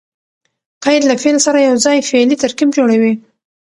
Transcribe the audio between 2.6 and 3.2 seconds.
جوړوي.